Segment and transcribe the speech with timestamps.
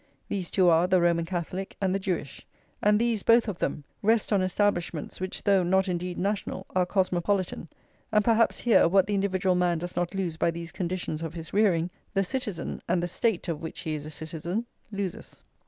[0.29, 2.47] These two are the Roman Catholic and the Jewish.
[2.81, 7.69] And these, both of them, rest on Establishments, which, though not indeed national, are cosmopolitan;
[8.11, 11.53] and perhaps here, what the individual man does not lose by these conditions of his
[11.53, 15.43] rearing, the citizen, and the State of which he is a citizen, loses.